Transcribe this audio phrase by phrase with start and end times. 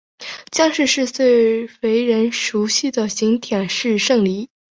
[0.51, 4.49] 姜市最为人熟悉的景点是圣陵。